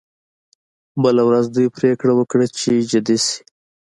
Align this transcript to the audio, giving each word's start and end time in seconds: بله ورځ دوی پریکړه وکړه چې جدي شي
بله 1.03 1.21
ورځ 1.29 1.45
دوی 1.55 1.67
پریکړه 1.77 2.13
وکړه 2.15 2.45
چې 2.59 2.71
جدي 2.91 3.17
شي 3.25 3.37